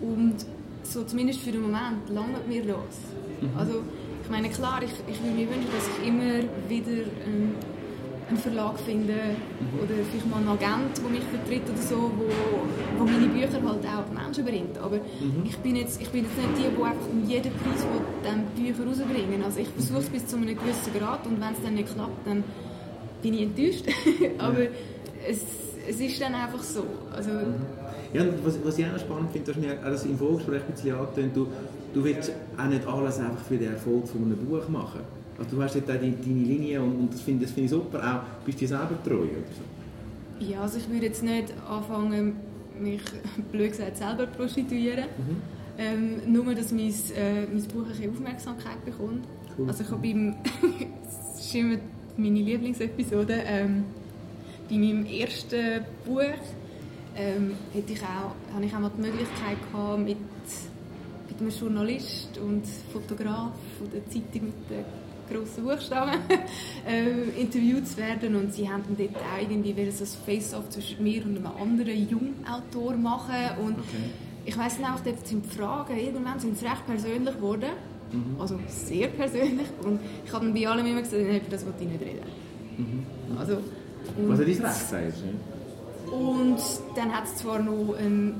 [0.02, 0.08] Mhm.
[0.08, 0.46] Und
[0.84, 2.98] so zumindest für den Moment langt mir das.
[3.42, 3.58] Mhm.
[3.58, 3.84] Also
[4.32, 7.56] meine, klar, ich, ich würde mir wünschen, dass ich immer wieder ähm,
[8.32, 9.80] einen Verlag finde mhm.
[9.84, 12.28] oder vielleicht mal einen Agent, der mich vertritt oder so, wo,
[12.98, 14.78] wo meine Bücher halt auch die Menschen bringt.
[14.80, 15.44] Aber mhm.
[15.44, 17.84] ich, bin jetzt, ich bin jetzt nicht die, die einfach um jeden Preis
[18.24, 19.44] dann Bücher rausbringen.
[19.44, 22.26] Also ich versuche es bis zu einem gewissen Grad und wenn es dann nicht klappt,
[22.26, 22.44] dann
[23.22, 23.86] bin ich enttäuscht.
[24.39, 24.63] Aber
[25.28, 25.44] es,
[25.88, 26.84] es ist dann einfach so.
[27.13, 27.32] Also,
[28.13, 30.96] ja, was, was ich auch spannend finde, du hast mir das im Vorgespräch ein bisschen
[30.96, 31.48] angetönt, du,
[31.94, 35.02] du willst auch nicht alles einfach für den Erfolg von einem Buch machen.
[35.41, 37.97] Also du hast auch deine, deine Linie und, und das finde find ich super.
[37.99, 40.45] Auch, bist du dir selber treu oder so?
[40.45, 42.36] Ja, also ich würde jetzt nicht anfangen,
[42.80, 43.01] mich
[43.51, 45.06] blöd gesagt selber prostituieren.
[45.17, 45.41] Mhm.
[45.80, 49.25] Ähm, nur, dass mein, äh, mein Buch ein Aufmerksamkeit bekommt.
[49.58, 49.67] Cool.
[49.67, 50.36] Also ich habe beim...
[51.04, 51.77] das ist immer
[52.17, 53.41] meine Lieblingsepisode.
[53.43, 53.86] Ähm,
[54.69, 56.21] bei meinem ersten Buch
[57.15, 60.17] ähm, hätte ich auch, habe ich auch mal die Möglichkeit gehabt, mit,
[61.30, 64.86] mit einem Journalist und Fotograf von der Zeitung mit den
[65.32, 66.20] grossen Buchstaben
[66.88, 71.26] äh, interviewt zu werden und sie haben dann dort auch irgendwie ein Face-Off zwischen mir
[71.26, 74.12] und einem anderen Jungautor machen und okay.
[74.46, 77.72] ich weiss nicht, auch dort sind die Fragen, irgendwann sind sie recht persönlich geworden,
[78.12, 78.39] mhm.
[78.39, 81.89] also sehr persönlich und ich habe dann bei allem immer gesagt, über das wollte ich
[81.89, 82.26] nicht reden.
[82.78, 83.38] Mhm.
[83.38, 83.58] Also,
[84.28, 85.24] Was er dein Recht sagst,
[86.12, 86.58] und
[86.96, 88.34] dann hat es zwar noch eine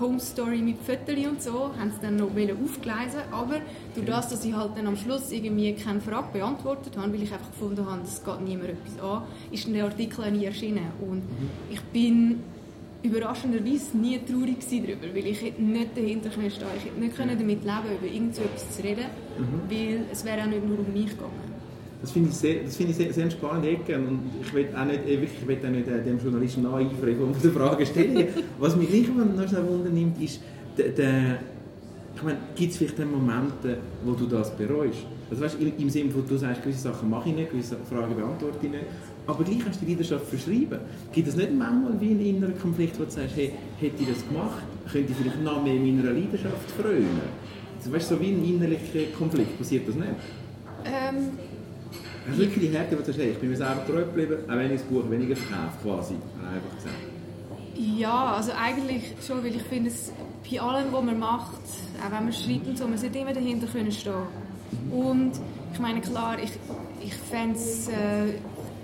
[0.00, 3.60] Home Story mit Fotos und so, haben sie dann noch aufgelesen, aber
[3.94, 7.32] durch das, dass ich halt dann am Schluss irgendwie keine Frage beantwortet habe, weil ich
[7.32, 10.86] einfach gefunden habe, das geht niemand etwas an, ist der Artikel nie erschienen.
[11.00, 11.50] Und mhm.
[11.70, 12.40] ich bin
[13.02, 17.96] überraschenderweise nie traurig darüber, weil ich hätte nicht dahinter stehen Ich hätte nicht damit leben
[17.96, 19.06] über irgendetwas zu reden,
[19.38, 19.70] mhm.
[19.70, 21.57] weil es wäre auch nicht nur um mich gegangen.
[22.00, 25.00] Das finde ich sehr, das finde ich sehr, sehr spannende und ich will auch nicht,
[25.06, 28.28] ich will auch nicht äh, dem Journalisten nacheifern, der die Frage stellen.
[28.58, 30.40] Was mich gleich noch so wundernimmt, ist,
[30.76, 31.38] der, der
[32.14, 35.06] ich meine, gibt es vielleicht Momente, wo du das bereust?
[35.30, 38.58] Also weißt, im, Sinne von, du sagst, gewisse Sachen mache ich nicht, gewisse Fragen beantworte
[38.62, 38.84] ich nicht,
[39.26, 40.78] aber gleich hast du die Leidenschaft verschrieben.
[41.12, 44.26] Gibt es nicht manchmal wie einen inneren Konflikt, wo du sagst, hey, hätte ich das
[44.26, 47.20] gemacht, könnte ich vielleicht noch mehr meiner Leidenschaft frönen?
[47.78, 50.08] Also, weißt so wie ein innerlicher Konflikt, passiert das nicht?
[50.84, 51.30] Ähm,
[52.36, 54.80] wirklich die Härte, die du sagst, ich bin mir selber treu geblieben, auch wenn ich
[54.80, 56.94] das Buch weniger verkaufe, quasi, einfach gesagt.
[57.76, 60.12] Ja, also eigentlich schon, weil ich finde, es
[60.50, 61.62] bei allem, was man macht,
[62.00, 64.14] auch wenn man schreibt und so, man sollte immer dahinter können stehen.
[64.90, 65.32] Und
[65.72, 66.50] ich meine, klar, ich,
[67.04, 68.34] ich fände es äh,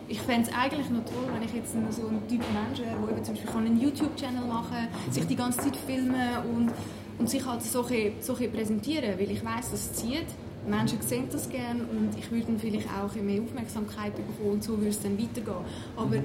[0.08, 3.22] ich fände es eigentlich noch toll, wenn ich jetzt so ein Typ Mensch wäre, der
[3.24, 6.14] zum Beispiel einen YouTube-Channel machen kann, sich die ganze Zeit filmen
[6.54, 6.72] und,
[7.18, 7.84] und sich halt so,
[8.20, 10.26] so präsentieren weil ich weiß, dass es zieht.
[10.68, 14.76] Menschen sehen das gerne und ich würde dann vielleicht auch mehr Aufmerksamkeit bekommen und so
[14.76, 15.64] würde es dann weitergehen.
[15.96, 16.16] Aber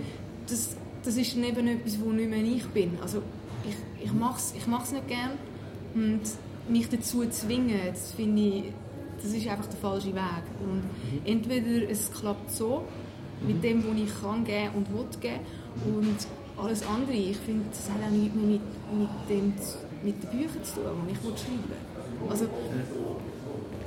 [0.48, 2.98] das, das ist dann eben etwas, wo nicht mehr ich bin.
[3.02, 3.22] Also
[3.68, 5.34] ich, ich mache es ich nicht gerne
[5.94, 6.22] und
[6.70, 8.64] mich dazu zwingen, das finde ich,
[9.22, 10.44] das ist einfach der falsche Weg.
[10.62, 10.84] Und
[11.26, 12.84] entweder es klappt so,
[13.46, 15.40] mit dem, was ich kann geben und will geben
[15.86, 16.18] und
[16.62, 18.62] alles andere, ich finde, das hat auch nichts mehr mit,
[18.98, 19.54] mit, dem,
[20.04, 22.46] mit den Büchern zu tun, die ich schreiben Also,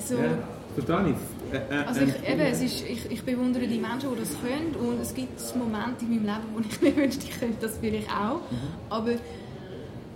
[0.08, 0.38] so, ja,
[0.74, 1.52] verstehe ich.
[1.52, 4.74] Äh, äh, also ich, eben, es ist, ich, ich bewundere die Menschen, die das können
[4.74, 8.08] und es gibt Momente in meinem Leben, wo ich mir wünschte, ich könnte das vielleicht
[8.08, 8.40] auch.
[8.50, 8.56] Mhm.
[8.88, 9.10] Aber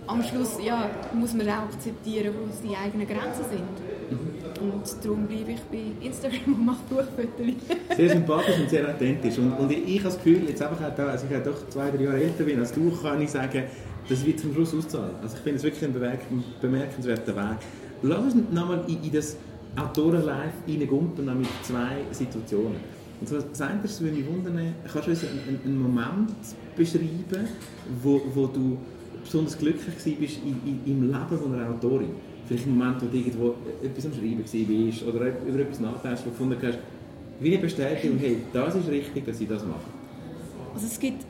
[0.07, 3.61] am Schluss ja, muss man auch akzeptieren, wo die eigenen Grenzen sind.
[4.09, 4.37] Mhm.
[4.71, 7.95] Und darum bleibe ich bei Instagram und mache Buchfotos.
[7.95, 9.37] Sehr sympathisch und sehr authentisch.
[9.37, 12.23] Und, und ich, ich habe das Gefühl, jetzt einfach, als ich doch zwei, drei Jahre
[12.23, 13.63] älter bin als du, kann ich sagen,
[14.09, 15.11] das wird zum Schluss auszahlen.
[15.21, 15.93] Also ich finde es wirklich ein
[16.61, 17.57] bemerkenswerter Weg.
[18.01, 19.35] Lass uns nochmal in, in das
[19.77, 22.77] Autoren-Live reingumpen mit zwei Situationen.
[23.19, 26.35] Und zwar, das eine ist, würde mich wundern, kannst du uns einen, einen Moment
[26.75, 27.47] beschreiben,
[28.01, 28.77] wo, wo du
[29.23, 32.09] besonders glücklich warst in, in, im Leben von einer Autorin?
[32.47, 36.25] Vielleicht ein Moment, wo du irgendwo etwas am Schreiben warst oder über etwas nachdenkst, wo
[36.25, 36.79] du gefunden hast,
[37.39, 39.79] wie eine Bestätigung, hey, das ist richtig, dass ich das mache.
[40.73, 41.25] Also es gibt,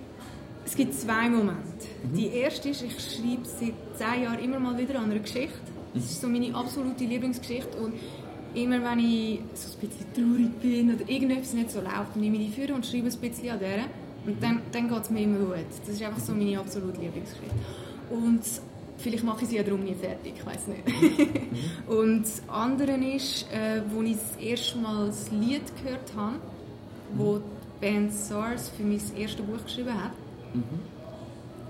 [0.66, 1.58] es gibt zwei Momente.
[2.12, 2.18] Mhm.
[2.18, 5.58] Die erste ist, ich schreibe seit zehn Jahren immer mal wieder an einer Geschichte.
[5.94, 7.94] Das ist so meine absolute Lieblingsgeschichte und
[8.58, 12.48] immer wenn ich so ein bisschen traurig bin oder irgendetwas nicht so läuft, nehme ich
[12.48, 13.86] die Führer und schreibe ein bisschen an der.
[14.26, 15.66] Und dann, dann geht es mir immer gut.
[15.86, 17.56] Das ist einfach so meine absolute Lieblingsgeschichte.
[18.10, 18.42] Und
[18.98, 20.84] vielleicht mache ich sie ja darum nie fertig, ich weiß nicht.
[21.88, 26.36] und das andere ist, äh, wo ich das erste Mal das Lied gehört habe,
[27.16, 30.12] wo die Band SARS für mein erstes Buch geschrieben hat.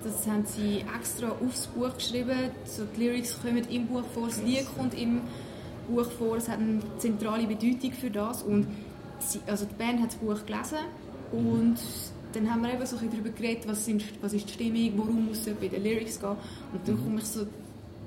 [0.04, 2.52] Das haben sie extra aufs Buch geschrieben.
[2.66, 5.22] So die Lyrics kommen im Buch vor, das Lied kommt im
[5.88, 8.68] Buch vor, es hat eine zentrale Bedeutung für das und
[9.20, 10.78] sie, also die Band hat das Buch gelesen
[11.32, 11.78] und
[12.34, 15.26] dann haben wir eben so ein darüber geredet, was, sind, was ist die Stimmung, worum
[15.28, 16.36] muss es bei den Lyrics gehen
[16.74, 17.48] und dann komme ich so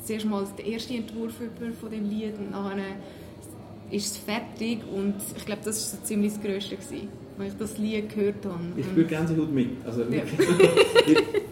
[0.05, 2.97] zuerst mal den ersten Entwurf über von dem Lied und nachher
[3.91, 7.59] ist es fertig und ich glaube, das war so ziemlich das Größte, gewesen, als ich
[7.59, 8.61] das Lied gehört habe.
[8.77, 9.71] Ich spüre Gänsehaut mit.
[9.85, 10.23] Also, Ja.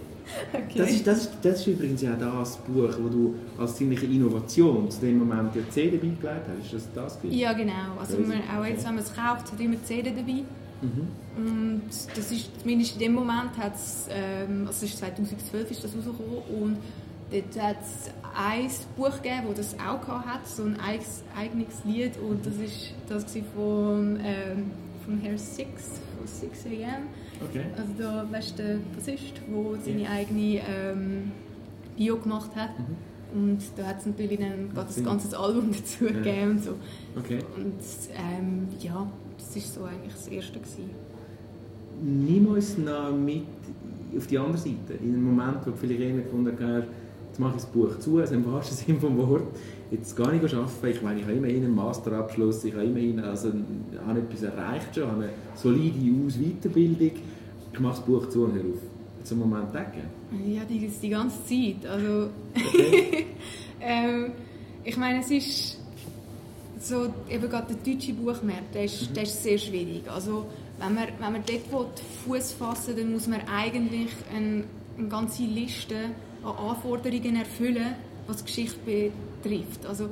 [0.53, 0.95] Das, Okay.
[0.95, 5.01] ist, das, ist, das ist übrigens ja das Buch, wo du als ziemliche Innovation zu
[5.01, 6.73] dem Moment die CD beigelegt hast.
[6.73, 7.39] Ist das das gewesen?
[7.39, 7.99] Ja, genau.
[7.99, 10.45] Also man, auch jetzt, wenn man es kauft, hat immer die CD dabei.
[10.81, 11.09] Mhm.
[11.37, 11.83] Und
[12.15, 16.39] das ist, zumindest in dem Moment hat es, ähm, also ist 2012 ist das rausgekommen
[16.63, 16.77] und
[17.31, 22.45] dort hat es ein Buch gegeben, das das auch hat, so ein eigenes, Lied und
[22.47, 24.71] das ist das von, ähm,
[25.05, 25.67] von Hair 6,
[26.17, 27.09] von 6 AM.
[27.45, 27.65] Okay.
[27.77, 30.11] Also da, weißt du, der Bassist, der seine Ja.
[30.11, 31.33] eigene ähm,
[31.97, 32.71] Bio gemacht hat.
[33.35, 36.13] Und da hat es natürlich dann gerade ein ganzes Album dazu Ja.
[36.13, 36.75] gegeben und so.
[37.17, 37.39] okay.
[37.57, 37.75] Und
[38.15, 40.59] ähm, ja, das war so eigentlich das Erste.
[40.59, 40.91] Gewesen.
[42.03, 43.43] Nimm uns noch mit
[44.17, 44.95] auf die andere Seite.
[45.03, 46.87] In einem Moment, wo du vielleicht eher gefunden hast,
[47.39, 49.45] jetzt mache ich das Buch zu, also im wahrsten Sinne vom Wort,
[49.91, 50.87] jetzt gar nicht arbeiten.
[50.89, 54.95] Ich meine, ich habe immerhin einen Masterabschluss, ich habe immerhin also, ich habe etwas erreicht
[54.95, 57.13] schon, habe eine solide Aus- Weiterbildung.
[57.73, 58.81] Ich mache das Buch zu und hör auf.
[59.19, 60.53] Jetzt einen Moment denken.
[60.53, 61.87] Ja, die, die ganze Zeit.
[61.89, 63.27] Also, Okay?
[63.81, 64.33] ähm,
[64.85, 65.79] ich meine, es ist
[66.81, 70.03] so, eben gerade der deutsche Buchmarkt, der ist, der ist sehr schwierig.
[70.13, 70.47] Also,
[70.81, 74.65] wenn man, wenn man dort Fuß fassen will, dann muss man eigentlich eine,
[74.97, 75.95] eine ganze Liste
[76.45, 77.95] an Anforderungen erfüllen,
[78.27, 79.87] was die Geschichte betrifft.
[79.87, 80.09] Also,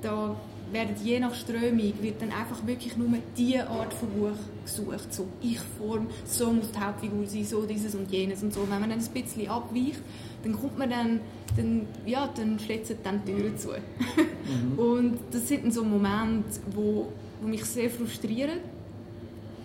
[0.00, 0.36] da
[0.72, 4.30] werden je nach Strömung wird dann einfach wirklich nur diese Art von Buch
[4.64, 5.12] gesucht.
[5.12, 8.62] So Ich-Form, so muss die Hauptfigur sein, so dieses und jenes und so.
[8.62, 10.00] Wenn man dann ein bisschen abweicht,
[10.42, 11.20] dann kommt man dann,
[11.56, 13.68] dann, ja, dann schlitzen dann die Türen zu.
[14.76, 18.58] Und das sind dann so Momente, wo, wo mich sehr frustrieren.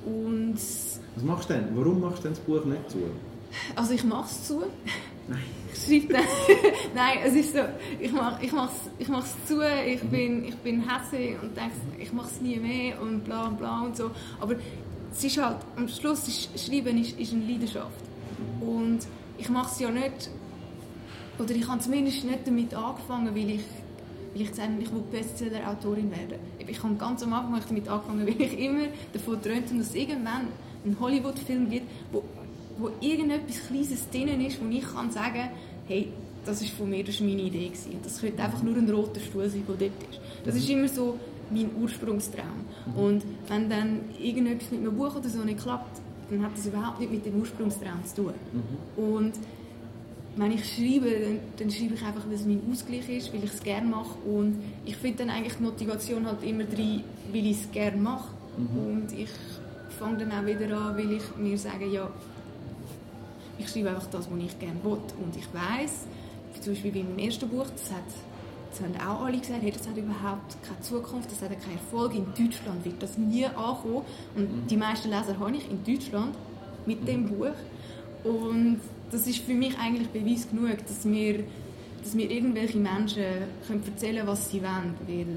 [0.06, 0.56] Und
[1.16, 1.70] Was machst du denn?
[1.74, 3.00] Warum machst du denn das Buch nicht zu?
[3.76, 4.64] also ich mache es zu.
[5.28, 5.40] Nein.
[5.86, 6.24] Schreibe dann,
[6.96, 7.60] nein, es ist so,
[8.00, 12.12] ich mache ich mach's, ich mach's zu, ich bin, ich bin hässlich und denke, ich
[12.14, 14.12] mache es nie mehr und bla bla und so.
[14.40, 14.56] Aber
[15.12, 18.02] es ist halt, am Schluss ist Schreiben ist, ist eine Leidenschaft.
[18.62, 19.00] Und
[19.38, 20.30] ich mache es ja nicht,
[21.40, 23.62] oder ich habe zumindest nicht damit angefangen, weil ich,
[24.34, 26.40] weil ich gesagt habe, ich will Bestseller-Autorin werden.
[26.58, 30.48] Ich habe ganz am Anfang damit angefangen, weil ich immer davon träumte, dass es irgendwann
[30.84, 32.24] einen Hollywood-Film gibt, wo,
[32.78, 35.50] wo irgendetwas Kleines drin ist, wo ich kann sagen
[35.88, 36.10] hey,
[36.46, 37.68] das ist von mir, das war meine Idee.
[37.68, 38.00] Gewesen.
[38.04, 40.20] Das könnte einfach nur ein roter Stuhl sein, der dort ist.
[40.46, 41.18] Das ist immer so
[41.50, 42.66] mein Ursprungstraum.
[42.96, 47.00] Und wenn dann irgendetwas mit einem Buch oder so nicht klappt, dann hat das überhaupt
[47.00, 48.34] nicht mit dem Ursprungstraum zu tun.
[48.98, 49.34] Und
[50.36, 53.54] wenn ich schreibe, dann, dann schreibe ich einfach, weil es mein Ausgleich ist, weil ich
[53.54, 54.18] es gerne mache.
[54.26, 58.30] Und ich finde dann eigentlich die Motivation halt immer drin, weil ich es gerne mache.
[58.58, 59.30] Und ich
[60.00, 62.10] fange dann auch wieder an, weil ich mir sage, ja,
[63.58, 64.92] ich schreibe einfach das, was ich gerne will.
[64.94, 66.06] Und ich weiß,
[66.62, 68.04] zum Beispiel bei meinem ersten Buch, das, hat,
[68.72, 72.14] das haben auch alle gesagt, hey, das hat überhaupt keine Zukunft, das hat keinen Erfolg.
[72.16, 74.04] In Deutschland wird das nie ankommen.
[74.36, 76.36] Und die meisten Leser habe ich in Deutschland
[76.86, 77.56] mit dem Buch.
[78.24, 78.80] Und
[79.12, 81.44] das ist für mich eigentlich Beweis genug, dass mir,
[82.04, 83.24] dass mir irgendwelche Menschen
[83.66, 84.94] können erzählen können, was sie wollen.
[85.08, 85.28] Weil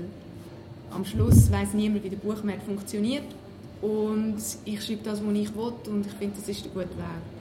[0.91, 3.25] am Schluss weiß niemand, wie der Buchmarkt funktioniert.
[3.81, 5.73] Und ich schreibe das, was ich will.
[5.87, 7.40] Und ich finde, das ist der gute Weg.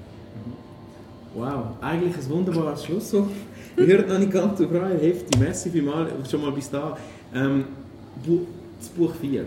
[1.36, 3.30] Wow, eigentlich ein wunderbares Schlusswort.
[3.78, 4.98] Ich höre noch nicht ganz auf rein.
[5.00, 6.98] Heftig, merci vielmals schon mal bis da.
[7.34, 7.66] Ähm,
[8.80, 9.46] das Buch 4.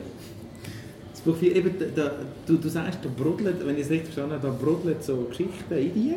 [1.11, 2.13] Das Buch 4, eben, da,
[2.47, 5.77] du, du sagst, da brodelt, wenn ich es richtig verstanden habe, da brodelt so Geschichten
[5.77, 6.15] in dir.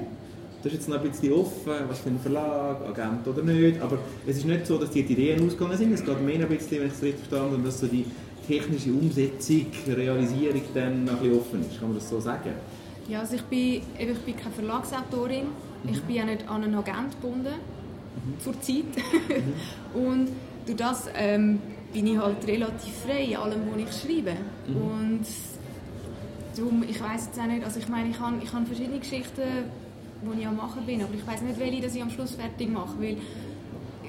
[0.62, 3.82] Das ist jetzt noch ein bisschen offen, was für ein Verlag, Agent oder nicht.
[3.82, 5.93] Aber es ist nicht so, dass die Ideen ausgegangen sind.
[5.93, 8.06] Es geht mehr ein bisschen, wenn ich es richtig verstanden habe, dass so die
[8.47, 11.80] technische Umsetzung, Realisierung dann noch ein bisschen offen ist.
[11.80, 12.51] Kann man das so sagen?
[13.08, 15.48] Ja, also ich bin, ich bin keine Verlagsautorin.
[15.91, 17.54] Ich bin auch nicht an einen Agent gebunden.
[18.39, 18.86] Zurzeit.
[19.94, 20.30] Und
[20.65, 21.60] durch das ähm,
[21.94, 24.36] bin ich halt relativ frei in allem, was ich schreibe.
[24.68, 25.26] Und
[26.58, 29.41] darum, ich weiß jetzt auch nicht, also ich meine, ich habe, ich habe verschiedene Geschichten,
[30.22, 32.72] die ich am machen bin, aber ich weiß nicht, welche dass ich am Schluss fertig
[32.72, 33.18] mache, weil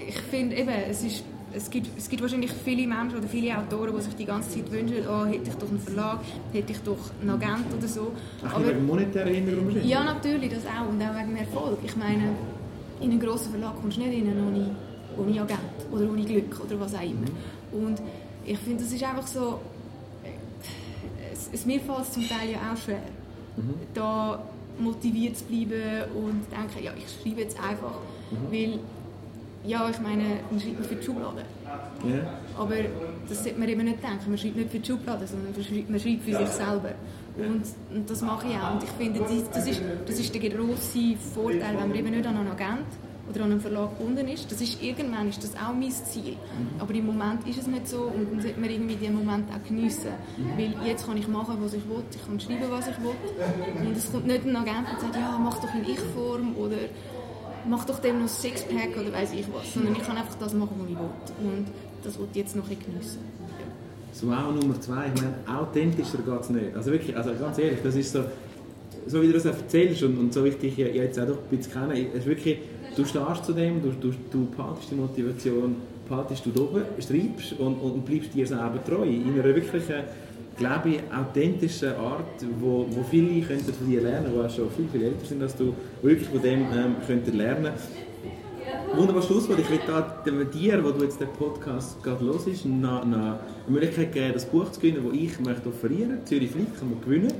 [0.08, 1.24] ich finde eben, es ist
[1.56, 4.70] es gibt, es gibt wahrscheinlich viele Menschen oder viele Autoren, die sich die ganze Zeit
[4.70, 6.20] wünschen, oh, hätte ich doch einen Verlag,
[6.52, 8.12] hätte ich doch einen Agent oder so.
[8.44, 9.84] Ach, aber, wegen monetären Hintergrund?
[9.84, 10.88] Ja, natürlich, das auch.
[10.88, 11.78] Und auch wegen Erfolg.
[11.82, 12.34] Ich meine,
[13.00, 14.70] in einen grossen Verlag kommst du nicht rein ohne,
[15.16, 17.26] ohne Agent oder ohne Glück oder was auch immer.
[17.72, 18.02] Und
[18.44, 19.60] ich finde, das ist einfach so...
[21.32, 23.02] Es, es, mir fällt es zum Teil ja auch schwer,
[23.94, 24.42] da
[24.78, 27.98] motiviert zu bleiben und zu denken, ja, ich schreibe jetzt einfach,
[28.50, 28.78] weil...
[29.66, 31.42] Ja, ich meine, man schreibt nicht für die Schublade.
[32.04, 32.38] Ja.
[32.56, 32.74] Aber
[33.28, 34.28] das sollte man eben nicht denken.
[34.28, 35.52] Man schreibt nicht für die Schublade, sondern
[35.88, 36.92] man schreibt, für sich selber.
[37.36, 37.62] Und,
[37.94, 38.74] und das mache ich auch.
[38.74, 42.26] Und ich finde, das, das, ist, das ist der grosse Vorteil, wenn man eben nicht
[42.26, 42.86] an einen Agent
[43.28, 44.50] oder an einem Verlag gebunden ist.
[44.50, 46.36] Das ist irgendwann ist das auch mein Ziel.
[46.78, 49.66] Aber im Moment ist es nicht so und dann sollte man irgendwie den Moment auch
[49.66, 50.12] geniessen.
[50.56, 53.86] Weil jetzt kann ich machen, was ich will, ich kann schreiben, was ich will.
[53.86, 56.76] Und es kommt nicht ein Agent und sagt, ja, mach doch in Ich-Form oder
[57.68, 59.74] mach doch dem noch Sixpack oder weiß ich was.
[59.74, 61.52] Sondern ich kann einfach das machen, was ich will.
[61.52, 61.66] Und
[62.02, 63.18] das will ich jetzt noch geniessen.
[64.12, 66.74] So auch Nummer zwei, ich meine, authentischer geht es nicht.
[66.74, 68.24] Also wirklich, also ganz ehrlich, das ist so,
[69.06, 71.72] so wie du das erzählst und, und so wie ich dich jetzt auch ein bisschen
[71.72, 72.58] kenne, ist wirklich,
[72.96, 75.76] du stehst zu dem, du, du, du behaltest die Motivation,
[76.08, 79.04] behaltest du da oben, schreibst und, und bleibst dir selber treu.
[79.04, 80.04] In einer wirklichen,
[80.56, 85.02] glaube ich, authentischen Art, wo, wo viele könnten von dir lernen, die schon viel, viel
[85.04, 87.72] älter sind als du, wirklich von dem ähm, könnten lernen
[88.94, 89.58] Wunderbares Schlusswort.
[89.58, 92.68] Ich möchte dir, wo du jetzt den Podcast gerade los ist, die
[93.68, 96.24] Möglichkeit geben, das Buch zu gewinnen, das ich möchte offerieren möchte.
[96.24, 97.32] Zürich Fliegt kann man gewinnen.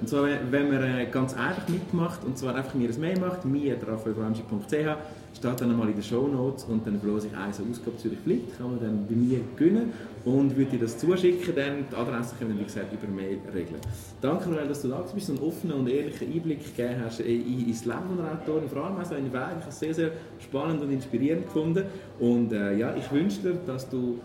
[0.00, 3.44] Und zwar, wenn man äh, ganz einfach mitmacht, und zwar einfach mir ein Mail macht,
[3.44, 4.96] mir.raphaelfranchi.ch,
[5.36, 8.56] steht dann einmal in den Show Notes und dann verlose ich eine Ausgabe Zürich Fliegt,
[8.58, 9.92] kann man dann bei mir gewinnen
[10.24, 13.80] und würde dir das zuschicken, dann die Adresse können wir, wie gesagt, über Mail regeln.
[14.20, 17.84] Danke, Noel, dass du da bist und einen offenen und ehrlichen Einblick gegeben hast ins
[17.84, 19.40] Leben der Autorin, vor allem also in Weg.
[19.58, 21.84] Ich habe es sehr, sehr spannend und inspirierend gefunden
[22.18, 24.18] und äh, ja, ich wünsche dir, dass du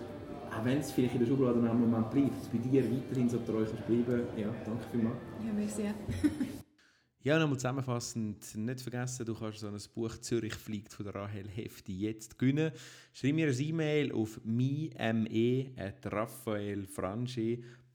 [0.56, 3.40] auch wenn es vielleicht in der Schublade noch einen Moment bleibt, bei dir weiterhin so
[3.40, 4.28] treu kannst bleiben.
[4.38, 5.18] Ja, danke vielmals.
[5.46, 5.84] Ja, merci.
[7.26, 11.50] Ja, nochmal zusammenfassend, nicht vergessen, du kannst so ein Buch «Zürich fliegt» von der Rahel
[11.50, 12.72] Hefti jetzt gewinnen.
[13.14, 14.40] Schreib mir ein E-Mail auf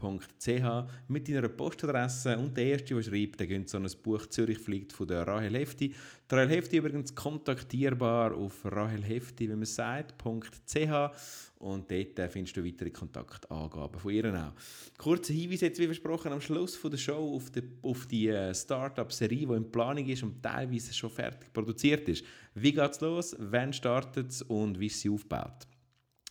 [0.02, 4.58] me.raphaelfranchi.ch mit deiner Postadresse und der Erste, der schreibt, der gönnt so ein Buch «Zürich
[4.58, 5.88] fliegt» von der Rahel Hefti.
[5.88, 11.10] Die Rahel Hefti übrigens kontaktierbar auf rahelhefti, wie man sagt, .ch
[11.58, 14.54] und dort äh, findest du weitere Kontaktangaben von ihr auch.
[14.96, 18.54] Kurzer Hinweis jetzt, wie versprochen, am Schluss von der Show auf die, auf die äh,
[18.54, 22.24] Startup-Serie, die in Planung ist und teilweise schon fertig produziert ist.
[22.54, 25.66] Wie geht es los, wann startet es und wie ist sie aufgebaut?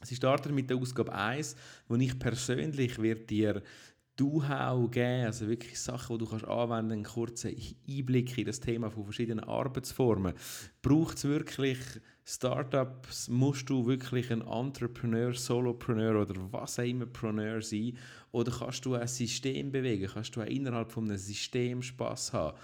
[0.01, 1.55] Sie startet mit der Ausgabe 1,
[1.87, 3.61] wo ich persönlich wird dir
[4.19, 7.55] Do-How geben, also wirklich Sachen, die du kannst anwenden einen kurzen
[7.87, 10.33] Einblick in das Thema von verschiedenen Arbeitsformen.
[10.81, 11.79] Braucht es wirklich
[12.25, 17.97] Startups, musst du wirklich ein Entrepreneur, Solopreneur oder was auch immer Preneur sein
[18.31, 22.57] oder kannst du ein System bewegen, kannst du auch innerhalb von einem System Spaß haben.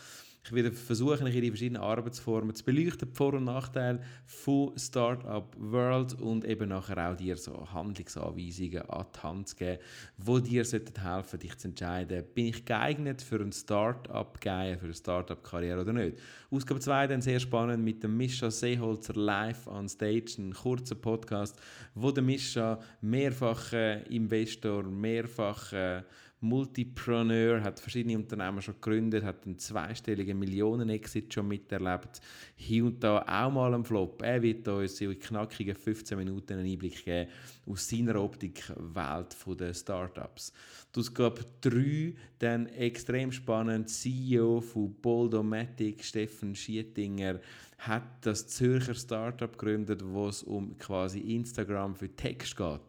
[0.46, 6.22] Ich werde versuchen, die verschiedenen Arbeitsformen zu beleuchten, die Vor- und Nachteile von Startup World
[6.22, 9.80] und eben nachher auch dir so Handlungsanweisungen an die Hand zu geben,
[10.18, 14.86] die dir helfen sollten, dich zu entscheiden, bin ich geeignet für ein Startup gehen, für
[14.86, 16.20] eine Startup-Karriere oder nicht.
[16.52, 21.60] Ausgabe 2 dann sehr spannend mit dem Mischa Seeholzer live on stage, ein kurzer Podcast,
[21.96, 26.06] wo der Mischa mehrfacher Investor, mehrfacher
[26.46, 32.22] Multipreneur, hat verschiedene Unternehmen schon gegründet, hat einen zweistelligen Millionen-Exit schon miterlebt.
[32.56, 34.22] Hier und da auch mal am Flop.
[34.22, 37.30] Er wird uns in knackigen 15 Minuten einen Einblick geben
[37.66, 40.54] aus seiner Optikwelt der Startups.
[40.92, 47.40] Das gab drei, dann extrem spannend, CEO von Boldomatic, Steffen Schietinger,
[47.80, 52.82] hat das Zürcher Startup gegründet, wo es um quasi Instagram für Text geht.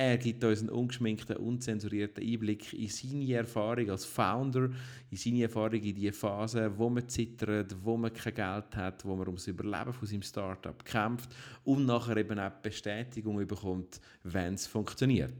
[0.00, 4.70] Er gibt uns einen ungeschminkten, unzensurierten Einblick in seine Erfahrung als Founder,
[5.10, 9.16] in seine Erfahrung in die Phase, wo man zittert, wo man kein Geld hat, wo
[9.16, 11.34] man ums Überleben von seinem Startup kämpft
[11.64, 15.32] und nachher eben auch Bestätigung bekommt, wenn es funktioniert.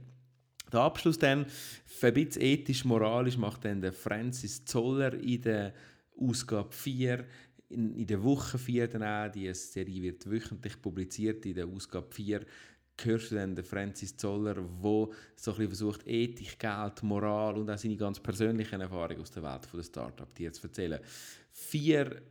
[0.73, 1.45] Der Abschluss dann,
[2.01, 5.73] ein bisschen ethisch-moralisch, macht dann der Francis Zoller in der
[6.19, 7.23] Ausgabe 4
[7.69, 12.07] in, in der Woche 4 dann auch, die Serie wird wöchentlich publiziert, in der Ausgabe
[12.11, 12.41] 4
[13.05, 17.97] hörst du dann den Francis Zoller, der so versucht, Ethik, Geld, Moral und auch seine
[17.97, 20.99] ganz persönlichen Erfahrungen aus der Welt der Startup dir zu erzählen.
[21.51, 22.21] Vier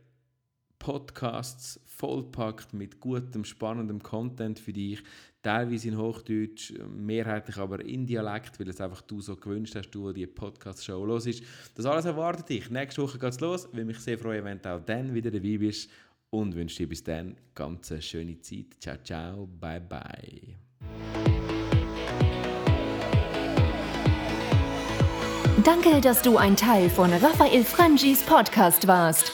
[0.79, 5.03] Podcasts vollpackt mit gutem, spannendem Content für dich.
[5.41, 10.11] Teilweise in Hochdeutsch, mehrheitlich aber in Dialekt, weil es einfach du so gewünscht hast, du
[10.11, 11.43] die Podcast-Show los ist.
[11.75, 12.69] Das alles erwartet dich.
[12.69, 13.65] Nächste Woche geht es los.
[13.65, 15.89] Ich würde mich sehr freuen, wenn du auch dann wieder dabei bist
[16.31, 18.65] und wünsche dir bis dann ganz eine schöne Zeit.
[18.79, 20.55] Ciao, ciao, bye, bye.
[25.63, 29.33] Danke, dass du ein Teil von Raphael Frangis Podcast warst.